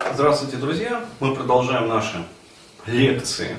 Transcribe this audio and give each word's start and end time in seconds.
Здравствуйте, 0.00 0.56
друзья! 0.56 1.04
Мы 1.20 1.34
продолжаем 1.34 1.88
наши 1.88 2.24
лекции. 2.86 3.56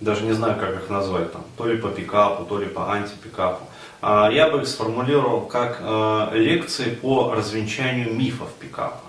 Даже 0.00 0.24
не 0.24 0.32
знаю, 0.32 0.58
как 0.58 0.74
их 0.74 0.88
назвать, 0.88 1.32
там, 1.32 1.44
то 1.56 1.66
ли 1.66 1.76
по 1.76 1.88
пикапу, 1.88 2.44
то 2.44 2.58
ли 2.58 2.66
по 2.66 2.92
антипикапу. 2.92 3.64
А, 4.00 4.30
я 4.30 4.50
бы 4.50 4.60
их 4.60 4.68
сформулировал 4.68 5.42
как 5.42 5.78
э, 5.80 6.28
лекции 6.34 6.90
по 6.90 7.32
развенчанию 7.32 8.12
мифов 8.12 8.52
пикапа. 8.60 9.00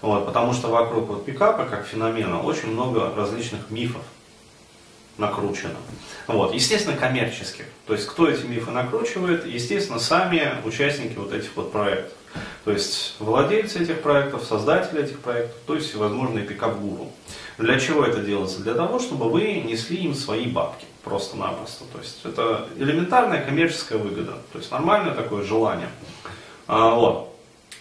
Вот, 0.00 0.26
потому 0.26 0.52
что 0.52 0.68
вокруг 0.68 1.08
вот 1.08 1.24
пикапа, 1.24 1.64
как 1.64 1.86
феномена, 1.86 2.40
очень 2.40 2.72
много 2.72 3.12
различных 3.14 3.70
мифов 3.70 4.02
накручено. 5.18 5.76
Вот. 6.26 6.54
Естественно, 6.54 6.96
коммерческих. 6.96 7.66
То 7.86 7.94
есть, 7.94 8.06
кто 8.06 8.28
эти 8.28 8.44
мифы 8.46 8.70
накручивает? 8.70 9.46
Естественно, 9.46 9.98
сами 9.98 10.54
участники 10.64 11.16
вот 11.16 11.32
этих 11.32 11.54
вот 11.56 11.72
проектов. 11.72 12.12
То 12.64 12.70
есть, 12.70 13.16
владельцы 13.18 13.82
этих 13.82 14.02
проектов, 14.02 14.44
создатели 14.44 15.02
этих 15.02 15.18
проектов, 15.18 15.56
то 15.66 15.74
есть, 15.74 15.94
возможные 15.96 16.44
пикап-гуру. 16.44 17.10
Для 17.58 17.78
чего 17.80 18.04
это 18.04 18.20
делается? 18.20 18.62
Для 18.62 18.74
того, 18.74 19.00
чтобы 19.00 19.28
вы 19.28 19.54
несли 19.54 19.96
им 19.96 20.14
свои 20.14 20.46
бабки. 20.46 20.86
Просто-напросто. 21.02 21.84
То 21.92 21.98
есть, 21.98 22.20
это 22.24 22.68
элементарная 22.76 23.44
коммерческая 23.44 23.98
выгода. 23.98 24.34
То 24.52 24.58
есть, 24.58 24.70
нормальное 24.70 25.14
такое 25.14 25.42
желание. 25.42 25.88
А, 26.68 26.94
вот. 26.94 27.36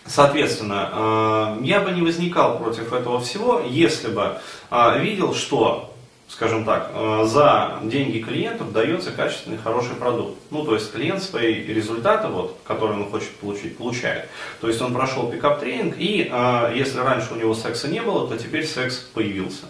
Соответственно, 0.07 0.89
а, 0.91 1.59
я 1.61 1.81
бы 1.81 1.91
не 1.91 2.01
возникал 2.01 2.57
против 2.57 2.91
этого 2.91 3.19
всего, 3.19 3.61
если 3.61 4.07
бы 4.07 4.39
а, 4.71 4.97
видел, 4.97 5.35
что 5.35 5.90
скажем 6.31 6.63
так, 6.63 6.91
э, 6.93 7.25
за 7.25 7.79
деньги 7.83 8.19
клиентов 8.19 8.71
дается 8.71 9.11
качественный, 9.11 9.57
хороший 9.57 9.95
продукт. 9.95 10.39
Ну, 10.49 10.63
то 10.63 10.75
есть 10.75 10.91
клиент 10.91 11.21
свои 11.21 11.55
результаты, 11.55 12.29
вот, 12.29 12.57
которые 12.63 12.99
он 12.99 13.09
хочет 13.09 13.31
получить, 13.35 13.77
получает. 13.77 14.29
То 14.61 14.67
есть 14.67 14.81
он 14.81 14.93
прошел 14.93 15.29
пикап-тренинг, 15.29 15.95
и 15.97 16.29
э, 16.31 16.73
если 16.75 16.99
раньше 16.99 17.33
у 17.33 17.35
него 17.35 17.53
секса 17.53 17.89
не 17.89 18.01
было, 18.01 18.27
то 18.29 18.37
теперь 18.37 18.65
секс 18.65 18.97
появился. 18.97 19.65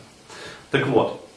Так 0.70 0.87
вот, 0.87 1.27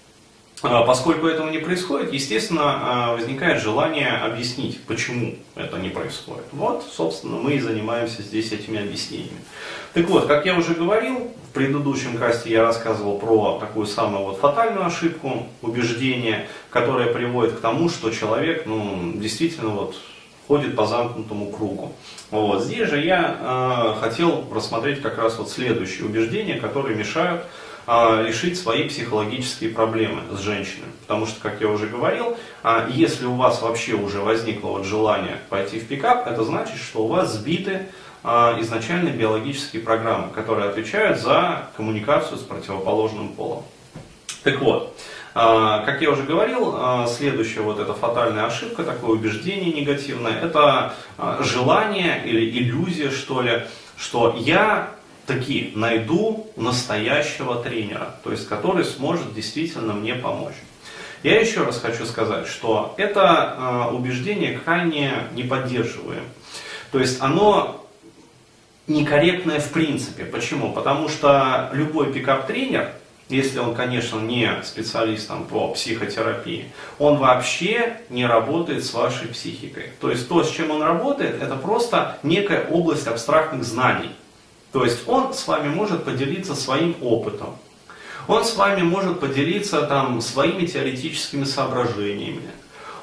поскольку 0.86 1.26
этого 1.26 1.50
не 1.50 1.58
происходит, 1.58 2.12
естественно, 2.12 2.62
а, 2.64 3.12
возникает 3.14 3.60
желание 3.60 4.08
объяснить, 4.08 4.82
почему 4.84 5.34
это 5.54 5.78
не 5.78 5.90
происходит. 5.90 6.44
Вот, 6.52 6.86
собственно, 6.90 7.36
мы 7.36 7.52
и 7.52 7.60
занимаемся 7.60 8.22
здесь 8.22 8.50
этими 8.52 8.80
объяснениями. 8.80 9.44
Так 9.92 10.08
вот, 10.08 10.26
как 10.26 10.46
я 10.46 10.56
уже 10.56 10.74
говорил, 10.74 11.30
в 11.50 11.52
предыдущем 11.52 12.16
касте 12.16 12.50
я 12.50 12.62
рассказывал 12.62 13.18
про 13.18 13.58
такую 13.60 13.86
самую 13.86 14.24
вот 14.24 14.38
фатальную 14.38 14.86
ошибку, 14.86 15.46
убеждение, 15.62 16.48
которое 16.70 17.12
приводит 17.12 17.54
к 17.54 17.60
тому, 17.60 17.88
что 17.88 18.10
человек, 18.10 18.64
ну, 18.66 19.12
действительно 19.14 19.70
вот 19.70 19.96
ходит 20.48 20.76
по 20.76 20.86
замкнутому 20.86 21.50
кругу. 21.50 21.92
Вот. 22.30 22.62
Здесь 22.62 22.88
же 22.88 23.00
я 23.00 23.94
э, 23.96 24.00
хотел 24.00 24.44
рассмотреть 24.52 25.00
как 25.00 25.18
раз 25.18 25.38
вот 25.38 25.50
следующие 25.50 26.06
убеждения, 26.06 26.56
которые 26.56 26.96
мешают 26.96 27.42
а, 27.42 27.48
решить 27.86 28.58
свои 28.58 28.88
психологические 28.88 29.70
проблемы 29.70 30.22
с 30.32 30.40
женщинами. 30.40 30.90
Потому 31.02 31.26
что, 31.26 31.40
как 31.40 31.60
я 31.60 31.68
уже 31.68 31.86
говорил, 31.86 32.36
а, 32.62 32.88
если 32.90 33.26
у 33.26 33.34
вас 33.34 33.60
вообще 33.60 33.92
уже 33.92 34.20
возникло 34.20 34.68
вот 34.68 34.86
желание 34.86 35.38
пойти 35.50 35.78
в 35.78 35.86
пикап, 35.86 36.26
это 36.26 36.44
значит, 36.44 36.76
что 36.78 37.04
у 37.04 37.08
вас 37.08 37.34
сбиты 37.34 37.86
а, 38.22 38.56
изначально 38.60 39.10
биологические 39.10 39.82
программы, 39.82 40.30
которые 40.32 40.70
отвечают 40.70 41.18
за 41.18 41.68
коммуникацию 41.76 42.38
с 42.38 42.42
противоположным 42.42 43.28
полом. 43.28 43.64
Так 44.42 44.60
вот, 44.60 44.96
как 45.32 46.02
я 46.02 46.10
уже 46.10 46.22
говорил, 46.22 47.08
следующая 47.08 47.62
вот 47.62 47.80
эта 47.80 47.94
фатальная 47.94 48.44
ошибка, 48.44 48.84
такое 48.84 49.12
убеждение 49.12 49.72
негативное, 49.72 50.38
это 50.38 50.94
желание 51.40 52.22
или 52.26 52.50
иллюзия, 52.50 53.10
что 53.10 53.40
ли, 53.40 53.62
что 53.96 54.36
я 54.38 54.93
таки 55.26 55.72
найду 55.74 56.46
настоящего 56.56 57.62
тренера, 57.62 58.16
то 58.22 58.30
есть 58.30 58.48
который 58.48 58.84
сможет 58.84 59.34
действительно 59.34 59.94
мне 59.94 60.14
помочь. 60.14 60.54
Я 61.22 61.40
еще 61.40 61.62
раз 61.62 61.80
хочу 61.80 62.04
сказать, 62.04 62.46
что 62.46 62.94
это 62.98 63.56
э, 63.56 63.94
убеждение 63.94 64.58
крайне 64.58 65.12
не 65.32 65.42
поддерживаем. 65.42 66.24
То 66.92 66.98
есть 67.00 67.22
оно 67.22 67.84
некорректное 68.86 69.58
в 69.58 69.70
принципе. 69.70 70.24
Почему? 70.24 70.72
Потому 70.72 71.08
что 71.08 71.70
любой 71.72 72.12
пикап-тренер, 72.12 72.92
если 73.30 73.58
он, 73.58 73.74
конечно, 73.74 74.18
не 74.20 74.50
специалист 74.64 75.28
там, 75.28 75.46
по 75.46 75.68
психотерапии, 75.68 76.70
он 76.98 77.16
вообще 77.16 77.96
не 78.10 78.26
работает 78.26 78.84
с 78.84 78.92
вашей 78.92 79.28
психикой. 79.28 79.92
То 80.00 80.10
есть 80.10 80.28
то, 80.28 80.44
с 80.44 80.50
чем 80.50 80.70
он 80.70 80.82
работает, 80.82 81.42
это 81.42 81.56
просто 81.56 82.18
некая 82.22 82.66
область 82.66 83.06
абстрактных 83.06 83.64
знаний. 83.64 84.10
То 84.74 84.84
есть 84.84 85.06
он 85.06 85.32
с 85.32 85.46
вами 85.46 85.68
может 85.68 86.02
поделиться 86.04 86.56
своим 86.56 86.96
опытом. 87.00 87.54
Он 88.26 88.44
с 88.44 88.56
вами 88.56 88.82
может 88.82 89.20
поделиться 89.20 89.82
там, 89.82 90.20
своими 90.20 90.66
теоретическими 90.66 91.44
соображениями. 91.44 92.50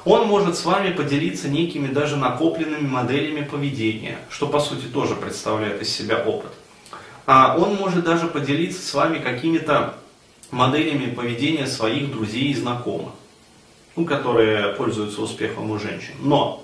Он 0.04 0.26
может 0.26 0.58
с 0.58 0.66
вами 0.66 0.92
поделиться 0.92 1.48
некими 1.48 1.86
даже 1.86 2.18
накопленными 2.18 2.86
моделями 2.86 3.42
поведения, 3.42 4.18
что 4.28 4.48
по 4.48 4.60
сути 4.60 4.84
тоже 4.84 5.14
представляет 5.14 5.80
из 5.80 5.88
себя 5.88 6.18
опыт. 6.18 6.50
А 7.24 7.56
он 7.56 7.76
может 7.76 8.04
даже 8.04 8.26
поделиться 8.26 8.86
с 8.86 8.92
вами 8.92 9.18
какими-то 9.18 9.94
моделями 10.50 11.10
поведения 11.14 11.66
своих 11.66 12.12
друзей 12.12 12.50
и 12.50 12.54
знакомых, 12.54 13.14
ну, 13.96 14.04
которые 14.04 14.74
пользуются 14.74 15.22
успехом 15.22 15.70
у 15.70 15.78
женщин. 15.78 16.16
Но 16.20 16.62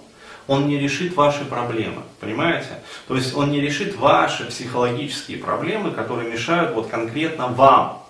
он 0.49 0.69
не 0.69 0.79
решит 0.79 1.17
ваши 1.17 1.47
проблемы, 1.47 2.03
понимаете? 2.21 2.83
То 3.09 3.17
есть 3.17 3.35
он 3.35 3.51
не 3.51 3.61
решит 3.61 3.97
ваши 3.97 4.45
психологические 4.45 5.39
проблемы, 5.39 5.93
которые 5.93 6.31
мешают 6.31 6.75
вот 6.75 6.89
конкретно 6.89 7.49
вам 7.49 8.05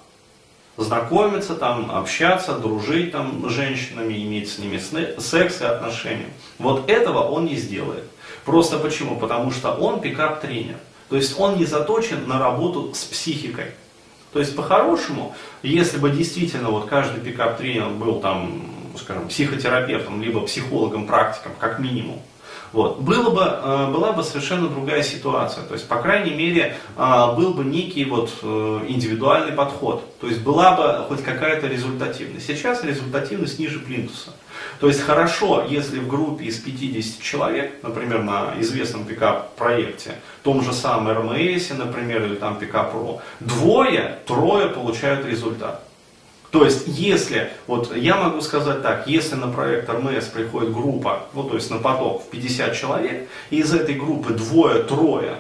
знакомиться, 0.77 1.55
там, 1.55 1.91
общаться, 1.91 2.59
дружить 2.59 3.13
там, 3.13 3.49
с 3.49 3.53
женщинами, 3.53 4.15
иметь 4.15 4.51
с 4.51 4.59
ними 4.59 4.79
секс 5.19 5.61
и 5.61 5.65
отношения. 5.65 6.29
Вот 6.59 6.91
этого 6.91 7.21
он 7.21 7.47
не 7.47 7.57
сделает. 7.57 8.05
Просто 8.45 8.79
почему? 8.79 9.17
Потому 9.17 9.53
что 9.53 9.73
он 9.73 10.01
пикап-тренер. 10.01 10.77
То 11.09 11.17
есть 11.17 11.39
он 11.39 11.57
не 11.57 11.65
заточен 11.65 12.27
на 12.27 12.39
работу 12.39 12.93
с 12.93 13.05
психикой. 13.05 13.73
То 14.33 14.41
есть 14.41 14.55
по-хорошему, 14.55 15.35
если 15.63 15.99
бы 15.99 16.11
действительно 16.11 16.71
вот 16.71 16.87
каждый 16.87 17.21
пикап-тренер 17.21 17.91
был 17.91 18.21
там 18.21 18.75
скажем, 18.97 19.29
психотерапевтом, 19.29 20.21
либо 20.21 20.41
психологом-практиком, 20.41 21.53
как 21.59 21.79
минимум, 21.79 22.21
вот. 22.73 23.01
Было 23.01 23.31
бы, 23.31 23.43
э, 23.43 23.91
была 23.93 24.13
бы 24.13 24.23
совершенно 24.23 24.69
другая 24.69 25.03
ситуация. 25.03 25.65
То 25.65 25.75
есть, 25.75 25.89
по 25.89 25.97
крайней 25.97 26.33
мере, 26.33 26.77
э, 26.97 27.35
был 27.37 27.55
бы 27.55 27.65
некий 27.65 28.05
вот 28.05 28.31
э, 28.43 28.81
индивидуальный 28.89 29.53
подход. 29.53 30.05
То 30.21 30.27
есть, 30.27 30.43
была 30.43 30.77
бы 30.77 31.05
хоть 31.09 31.23
какая-то 31.23 31.67
результативность. 31.67 32.47
Сейчас 32.47 32.85
результативность 32.85 33.59
ниже 33.59 33.79
плинтуса. 33.79 34.31
То 34.81 34.89
есть, 34.89 35.01
хорошо, 35.01 35.65
если 35.69 35.99
в 35.99 36.09
группе 36.09 36.45
из 36.45 36.59
50 36.59 37.23
человек, 37.23 37.73
например, 37.83 38.23
на 38.23 38.55
известном 38.59 39.05
пикап-проекте, 39.05 40.17
том 40.43 40.63
же 40.63 40.73
самом 40.73 41.09
РМС, 41.09 41.71
например, 41.71 42.25
или 42.25 42.35
там 42.35 42.57
пикап-РО, 42.59 43.21
двое, 43.41 44.19
трое 44.27 44.69
получают 44.69 45.25
результат. 45.27 45.88
То 46.51 46.65
есть, 46.65 46.85
если, 46.87 47.51
вот 47.67 47.95
я 47.95 48.17
могу 48.17 48.41
сказать 48.41 48.83
так, 48.83 49.07
если 49.07 49.35
на 49.35 49.49
проект 49.49 49.89
РМС 49.91 50.27
приходит 50.27 50.73
группа, 50.73 51.27
ну 51.35 51.45
то 51.45 51.57
есть 51.57 51.71
на 51.71 51.77
поток 51.79 52.23
в 52.25 52.31
50 52.31 52.75
человек, 52.75 53.29
и 53.51 53.59
из 53.59 53.75
этой 53.75 53.95
группы 53.95 54.33
двое-трое 54.33 55.37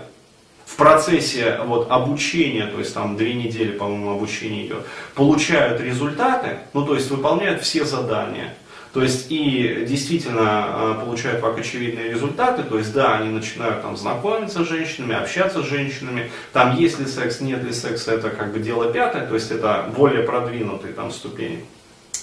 в 0.66 0.76
процессе 0.76 1.58
вот, 1.64 1.90
обучения, 1.90 2.66
то 2.66 2.78
есть 2.78 2.92
там 2.92 3.16
две 3.16 3.32
недели, 3.32 3.72
по-моему, 3.72 4.10
обучение 4.10 4.66
идет, 4.66 4.84
получают 5.14 5.80
результаты, 5.80 6.58
ну 6.74 6.84
то 6.84 6.94
есть 6.94 7.10
выполняют 7.10 7.62
все 7.62 7.84
задания, 7.86 8.54
то 8.92 9.02
есть 9.02 9.26
и 9.30 9.84
действительно 9.86 10.42
а, 10.44 10.94
получают 10.94 11.40
как 11.40 11.58
очевидные 11.58 12.10
результаты, 12.10 12.62
то 12.62 12.78
есть 12.78 12.92
да, 12.92 13.16
они 13.16 13.28
начинают 13.28 13.82
там 13.82 13.96
знакомиться 13.96 14.64
с 14.64 14.68
женщинами, 14.68 15.14
общаться 15.14 15.62
с 15.62 15.66
женщинами, 15.66 16.30
там 16.52 16.76
есть 16.76 16.98
ли 16.98 17.06
секс, 17.06 17.40
нет 17.40 17.62
ли 17.62 17.72
секса, 17.72 18.12
это 18.12 18.30
как 18.30 18.52
бы 18.52 18.60
дело 18.60 18.92
пятое, 18.92 19.26
то 19.26 19.34
есть 19.34 19.50
это 19.50 19.92
более 19.96 20.22
продвинутые 20.22 20.94
там 20.94 21.10
ступени. 21.10 21.64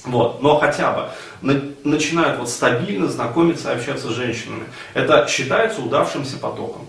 Вот, 0.06 0.42
но 0.42 0.60
хотя 0.60 0.92
бы 0.92 1.10
на, 1.42 1.62
начинают 1.84 2.40
вот 2.40 2.50
стабильно 2.50 3.08
знакомиться 3.08 3.72
и 3.72 3.76
общаться 3.76 4.10
с 4.10 4.16
женщинами. 4.16 4.66
Это 4.94 5.26
считается 5.28 5.82
удавшимся 5.82 6.38
потоком. 6.38 6.88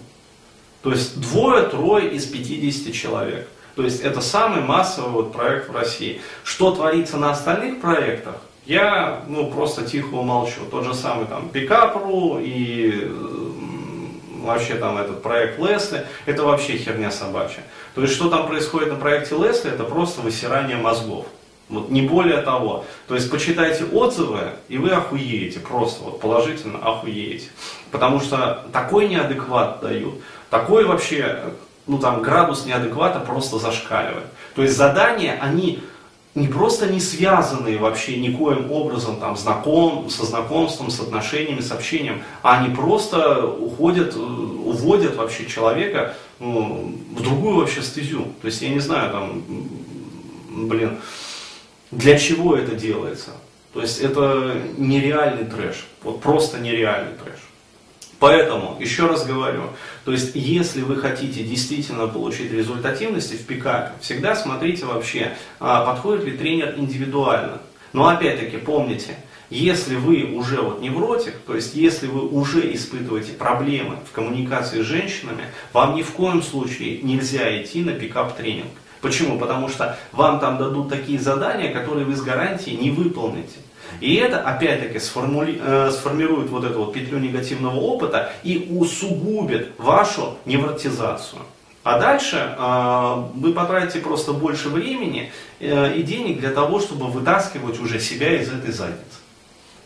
То 0.82 0.90
есть 0.90 1.20
двое-трое 1.20 2.10
из 2.10 2.26
50 2.26 2.92
человек. 2.92 3.48
То 3.74 3.82
есть 3.82 4.00
это 4.00 4.20
самый 4.20 4.62
массовый 4.62 5.10
вот 5.10 5.32
проект 5.32 5.68
в 5.68 5.76
России. 5.76 6.20
Что 6.44 6.72
творится 6.72 7.16
на 7.16 7.30
остальных 7.30 7.80
проектах, 7.80 8.36
я 8.66 9.22
ну, 9.28 9.50
просто 9.50 9.84
тихо 9.84 10.14
умолчу. 10.14 10.60
Тот 10.70 10.84
же 10.84 10.94
самый 10.94 11.26
там 11.26 11.48
Пикапру 11.48 12.38
и 12.40 13.10
вообще 14.42 14.74
там 14.74 14.98
этот 14.98 15.22
проект 15.22 15.58
Лесли, 15.58 16.06
это 16.24 16.44
вообще 16.44 16.76
херня 16.76 17.10
собачья. 17.10 17.62
То 17.94 18.02
есть 18.02 18.14
что 18.14 18.28
там 18.28 18.46
происходит 18.46 18.90
на 18.90 18.96
проекте 18.96 19.36
Лесли, 19.36 19.70
это 19.70 19.84
просто 19.84 20.20
высирание 20.20 20.76
мозгов. 20.76 21.26
Вот 21.68 21.90
не 21.90 22.02
более 22.02 22.42
того. 22.42 22.84
То 23.08 23.16
есть 23.16 23.28
почитайте 23.30 23.84
отзывы, 23.84 24.52
и 24.68 24.78
вы 24.78 24.90
охуеете, 24.90 25.58
просто 25.58 26.04
вот 26.04 26.20
положительно 26.20 26.78
охуеете. 26.78 27.48
Потому 27.90 28.20
что 28.20 28.66
такой 28.72 29.08
неадекват 29.08 29.80
дают, 29.80 30.14
такой 30.48 30.84
вообще 30.84 31.42
ну 31.86 31.98
там 31.98 32.22
градус 32.22 32.66
неадеквата 32.66 33.20
просто 33.20 33.58
зашкаливает. 33.58 34.26
То 34.54 34.62
есть 34.62 34.76
задания, 34.76 35.38
они 35.40 35.82
не 36.36 36.48
просто 36.48 36.86
не 36.86 37.00
связанные 37.00 37.78
вообще 37.78 38.18
никоим 38.18 38.70
образом 38.70 39.16
там, 39.16 39.36
знаком, 39.38 40.10
со 40.10 40.26
знакомством, 40.26 40.90
с 40.90 41.00
отношениями, 41.00 41.60
с 41.60 41.72
общением, 41.72 42.22
а 42.42 42.58
они 42.58 42.74
просто 42.74 43.46
уходят, 43.46 44.14
э, 44.14 44.18
уводят 44.18 45.16
вообще 45.16 45.46
человека 45.46 46.14
ну, 46.38 46.94
в 47.16 47.22
другую 47.22 47.56
вообще 47.56 47.80
стезю. 47.80 48.26
То 48.42 48.48
есть 48.48 48.60
я 48.60 48.68
не 48.68 48.80
знаю, 48.80 49.10
там, 49.12 49.42
блин, 50.50 50.98
для 51.90 52.18
чего 52.18 52.54
это 52.54 52.76
делается. 52.76 53.30
То 53.72 53.80
есть 53.80 54.00
это 54.00 54.60
нереальный 54.76 55.46
трэш, 55.46 55.86
вот 56.02 56.20
просто 56.20 56.58
нереальный 56.58 57.14
трэш. 57.14 57.40
Поэтому, 58.18 58.76
еще 58.80 59.06
раз 59.06 59.26
говорю, 59.26 59.64
то 60.04 60.12
есть 60.12 60.34
если 60.34 60.80
вы 60.80 60.96
хотите 60.96 61.42
действительно 61.42 62.06
получить 62.06 62.50
результативности 62.50 63.34
в 63.34 63.44
пикапе, 63.46 63.92
всегда 64.00 64.34
смотрите 64.34 64.86
вообще, 64.86 65.32
а, 65.60 65.84
подходит 65.84 66.24
ли 66.24 66.32
тренер 66.32 66.74
индивидуально. 66.78 67.60
Но 67.92 68.08
опять-таки 68.08 68.56
помните, 68.56 69.16
если 69.50 69.96
вы 69.96 70.24
уже 70.34 70.60
вот 70.60 70.80
невротик, 70.80 71.34
то 71.46 71.54
есть 71.54 71.74
если 71.74 72.06
вы 72.06 72.26
уже 72.26 72.74
испытываете 72.74 73.32
проблемы 73.32 73.98
в 74.08 74.12
коммуникации 74.12 74.82
с 74.82 74.86
женщинами, 74.86 75.44
вам 75.72 75.94
ни 75.94 76.02
в 76.02 76.10
коем 76.12 76.42
случае 76.42 77.02
нельзя 77.02 77.62
идти 77.62 77.84
на 77.84 77.92
пикап-тренинг. 77.92 78.70
Почему? 79.02 79.38
Потому 79.38 79.68
что 79.68 79.98
вам 80.12 80.40
там 80.40 80.58
дадут 80.58 80.88
такие 80.88 81.18
задания, 81.20 81.72
которые 81.72 82.06
вы 82.06 82.16
с 82.16 82.22
гарантией 82.22 82.76
не 82.76 82.90
выполните. 82.90 83.58
И 84.00 84.14
это, 84.16 84.40
опять-таки, 84.40 84.98
сформули... 84.98 85.60
э, 85.62 85.90
сформирует 85.90 86.50
вот 86.50 86.64
эту 86.64 86.84
вот 86.84 86.92
петлю 86.92 87.18
негативного 87.18 87.76
опыта 87.76 88.32
и 88.42 88.68
усугубит 88.70 89.72
вашу 89.78 90.36
невротизацию. 90.44 91.42
А 91.82 91.98
дальше 92.00 92.56
э, 92.58 93.24
вы 93.34 93.52
потратите 93.52 94.00
просто 94.00 94.32
больше 94.32 94.68
времени 94.68 95.30
э, 95.60 95.96
и 95.96 96.02
денег 96.02 96.40
для 96.40 96.50
того, 96.50 96.80
чтобы 96.80 97.06
вытаскивать 97.06 97.80
уже 97.80 98.00
себя 98.00 98.40
из 98.40 98.52
этой 98.52 98.72
задницы. 98.72 99.20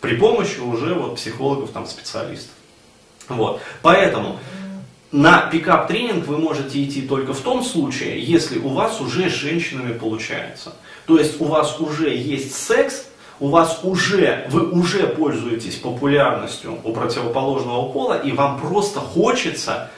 При 0.01 0.17
помощи 0.17 0.61
уже 0.61 0.95
вот 0.95 1.17
психологов, 1.17 1.71
там, 1.71 1.87
специалистов. 1.87 2.55
Вот. 3.29 3.61
Поэтому 3.83 4.39
на 5.13 5.51
пикап-тренинг 5.53 6.27
вы 6.27 6.39
можете 6.39 6.83
идти 6.83 7.03
только 7.03 7.35
в 7.35 7.41
том 7.41 7.65
случае, 7.65 8.23
если 8.23 8.59
у 8.59 8.69
вас 8.69 9.01
уже 9.01 9.29
с 9.29 9.35
женщинами 9.35 9.93
получается. 9.93 10.73
То 11.07 11.19
есть 11.19 11.41
у 11.41 11.45
вас 11.45 11.81
уже 11.81 12.15
есть 12.15 12.55
секс, 12.55 13.10
у 13.41 13.49
вас 13.49 13.81
уже, 13.83 14.47
вы 14.51 14.71
уже 14.71 15.07
пользуетесь 15.07 15.77
популярностью 15.77 16.79
у 16.85 16.93
противоположного 16.93 17.91
пола, 17.91 18.21
и 18.21 18.33
вам 18.33 18.61
просто 18.61 19.01
хочется, 19.01 19.91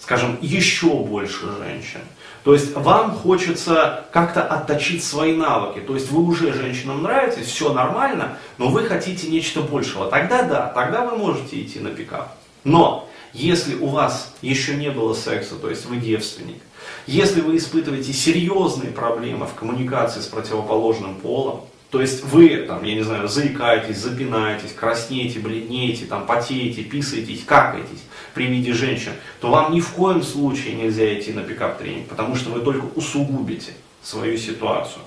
скажем, 0.00 0.38
еще 0.40 0.94
больше 0.94 1.46
женщин. 1.58 2.00
То 2.44 2.54
есть 2.54 2.76
вам 2.76 3.10
хочется 3.10 4.04
как-то 4.12 4.40
отточить 4.40 5.02
свои 5.02 5.34
навыки. 5.34 5.80
То 5.80 5.94
есть 5.94 6.12
вы 6.12 6.22
уже 6.22 6.52
женщинам 6.52 7.02
нравитесь, 7.02 7.46
все 7.46 7.72
нормально, 7.72 8.38
но 8.56 8.68
вы 8.68 8.84
хотите 8.84 9.26
нечто 9.26 9.62
большего. 9.62 10.08
Тогда 10.08 10.42
да, 10.42 10.72
тогда 10.72 11.04
вы 11.04 11.16
можете 11.16 11.60
идти 11.60 11.80
на 11.80 11.90
пикап. 11.90 12.36
Но 12.62 13.08
если 13.32 13.74
у 13.74 13.88
вас 13.88 14.32
еще 14.42 14.76
не 14.76 14.92
было 14.92 15.12
секса, 15.12 15.56
то 15.56 15.68
есть 15.68 15.86
вы 15.86 15.96
девственник, 15.96 16.62
если 17.08 17.40
вы 17.40 17.56
испытываете 17.56 18.12
серьезные 18.12 18.92
проблемы 18.92 19.46
в 19.46 19.54
коммуникации 19.54 20.20
с 20.20 20.26
противоположным 20.26 21.16
полом, 21.16 21.64
то 21.96 22.02
есть 22.02 22.24
вы, 22.24 22.58
там, 22.68 22.84
я 22.84 22.94
не 22.94 23.00
знаю, 23.00 23.26
заикаетесь, 23.26 23.96
запинаетесь, 23.96 24.74
краснеете, 24.74 25.38
бледнеете, 25.38 26.04
там, 26.04 26.26
потеете, 26.26 26.82
писаетесь, 26.82 27.42
какаетесь 27.46 28.02
при 28.34 28.48
виде 28.48 28.74
женщин, 28.74 29.12
то 29.40 29.48
вам 29.48 29.72
ни 29.72 29.80
в 29.80 29.88
коем 29.92 30.22
случае 30.22 30.74
нельзя 30.74 31.18
идти 31.18 31.32
на 31.32 31.40
пикап-тренинг, 31.40 32.06
потому 32.08 32.36
что 32.36 32.50
вы 32.50 32.60
только 32.60 32.84
усугубите 32.96 33.72
свою 34.02 34.36
ситуацию. 34.36 35.00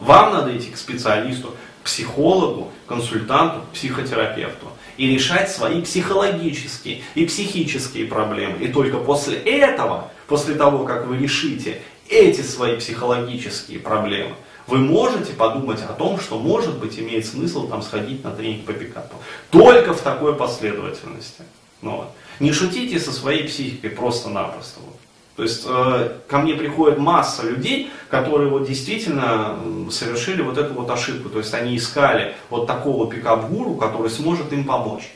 Вам 0.00 0.32
надо 0.32 0.56
идти 0.56 0.70
к 0.70 0.78
специалисту, 0.78 1.54
психологу, 1.84 2.72
консультанту, 2.86 3.66
психотерапевту 3.74 4.68
и 4.96 5.10
решать 5.10 5.50
свои 5.50 5.82
психологические 5.82 7.02
и 7.16 7.26
психические 7.26 8.06
проблемы. 8.06 8.56
И 8.60 8.68
только 8.68 8.96
после 8.96 9.36
этого, 9.36 10.10
после 10.26 10.54
того, 10.54 10.86
как 10.86 11.06
вы 11.06 11.18
решите 11.18 11.82
эти 12.08 12.40
свои 12.40 12.76
психологические 12.76 13.78
проблемы, 13.78 14.36
вы 14.68 14.78
можете 14.78 15.32
подумать 15.32 15.80
о 15.82 15.94
том, 15.94 16.20
что 16.20 16.38
может 16.38 16.78
быть 16.78 16.98
имеет 16.98 17.26
смысл 17.26 17.68
там 17.68 17.82
сходить 17.82 18.22
на 18.22 18.30
тренинг 18.30 18.66
по 18.66 18.72
пикапу. 18.74 19.16
Только 19.50 19.94
в 19.94 20.00
такой 20.00 20.34
последовательности. 20.34 21.42
Ну, 21.80 21.96
вот. 21.96 22.12
Не 22.38 22.52
шутите 22.52 23.00
со 23.00 23.12
своей 23.12 23.44
психикой 23.44 23.90
просто-напросто. 23.90 24.80
Вот. 24.84 24.96
То 25.36 25.42
есть 25.44 25.64
э, 25.66 26.18
ко 26.28 26.38
мне 26.38 26.54
приходит 26.54 26.98
масса 26.98 27.46
людей, 27.46 27.90
которые 28.10 28.50
вот 28.50 28.66
действительно 28.66 29.56
совершили 29.90 30.42
вот 30.42 30.58
эту 30.58 30.74
вот 30.74 30.90
ошибку. 30.90 31.30
То 31.30 31.38
есть 31.38 31.54
они 31.54 31.76
искали 31.76 32.34
вот 32.50 32.66
такого 32.66 33.10
пикап-гуру, 33.10 33.76
который 33.76 34.10
сможет 34.10 34.52
им 34.52 34.64
помочь. 34.64 35.10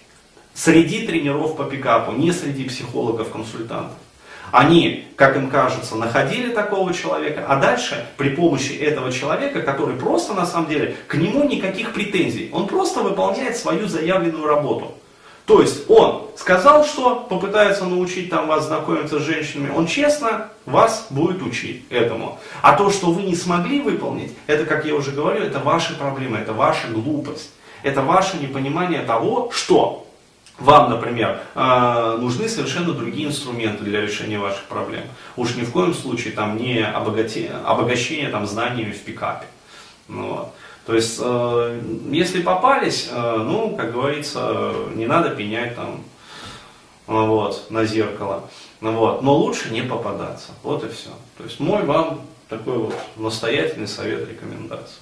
Среди 0.55 1.06
тренеров 1.06 1.56
по 1.56 1.64
пикапу, 1.64 2.12
не 2.12 2.32
среди 2.32 2.64
психологов-консультантов. 2.64 3.96
Они, 4.50 5.06
как 5.16 5.36
им 5.36 5.48
кажется, 5.48 5.96
находили 5.96 6.52
такого 6.52 6.92
человека, 6.92 7.44
а 7.48 7.56
дальше 7.56 8.04
при 8.16 8.30
помощи 8.30 8.72
этого 8.72 9.10
человека, 9.12 9.62
который 9.62 9.96
просто 9.96 10.34
на 10.34 10.44
самом 10.44 10.68
деле, 10.68 10.96
к 11.06 11.14
нему 11.14 11.44
никаких 11.44 11.92
претензий, 11.92 12.50
он 12.52 12.66
просто 12.66 13.00
выполняет 13.00 13.56
свою 13.56 13.86
заявленную 13.86 14.46
работу. 14.46 14.94
То 15.46 15.60
есть 15.60 15.90
он 15.90 16.28
сказал, 16.36 16.84
что 16.84 17.26
попытается 17.28 17.84
научить 17.84 18.30
там 18.30 18.46
вас 18.46 18.66
знакомиться 18.66 19.18
с 19.18 19.22
женщинами, 19.22 19.72
он 19.74 19.86
честно 19.86 20.50
вас 20.66 21.06
будет 21.10 21.42
учить 21.42 21.84
этому. 21.90 22.38
А 22.60 22.76
то, 22.76 22.90
что 22.90 23.10
вы 23.10 23.22
не 23.22 23.34
смогли 23.34 23.80
выполнить, 23.80 24.32
это, 24.46 24.64
как 24.64 24.84
я 24.84 24.94
уже 24.94 25.10
говорю, 25.10 25.42
это 25.42 25.58
ваши 25.58 25.96
проблемы, 25.98 26.38
это 26.38 26.52
ваша 26.52 26.88
глупость. 26.88 27.50
Это 27.82 28.02
ваше 28.02 28.36
непонимание 28.36 29.02
того, 29.02 29.50
что 29.52 30.06
вам, 30.58 30.90
например, 30.90 31.40
э, 31.54 32.16
нужны 32.20 32.49
совершенно 32.49 32.93
другие 32.93 33.28
инструменты 33.28 33.84
для 33.84 34.00
решения 34.00 34.38
ваших 34.38 34.64
проблем. 34.64 35.04
Уж 35.37 35.56
ни 35.56 35.62
в 35.62 35.72
коем 35.72 35.94
случае 35.94 36.32
там 36.34 36.56
не 36.56 36.84
обогате, 36.84 37.50
обогащение 37.64 38.28
там, 38.28 38.46
знаниями 38.46 38.93
в 38.93 39.02
пикапе. 39.02 39.46
Ну. 40.08 40.49
То 40.87 40.94
есть, 40.94 41.19
э, 41.22 41.81
если 42.10 42.43
попались, 42.43 43.08
э, 43.10 43.37
ну, 43.38 43.76
как 43.76 43.93
говорится, 43.93 44.72
не 44.94 45.06
надо 45.06 45.31
пенять 45.31 45.76
там 45.76 46.04
вот, 47.06 47.70
на 47.70 47.84
зеркало. 47.84 48.48
Ну, 48.81 48.93
вот. 48.93 49.22
Но 49.22 49.34
лучше 49.37 49.70
не 49.70 49.82
попадаться. 49.82 50.52
Вот 50.62 50.84
и 50.84 50.88
все. 50.88 51.10
То 51.38 51.44
есть 51.44 51.60
мой 51.60 51.84
вам 51.84 52.22
такой 52.48 52.78
вот 52.78 52.94
настоятельный 53.16 53.88
совет, 53.88 54.29
рекомендация. 54.29 54.98